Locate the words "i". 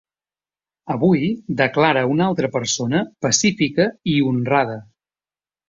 4.15-4.17